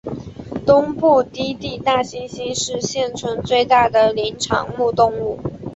[0.65, 5.37] 东部低地大猩猩是现存最大的灵长目动物。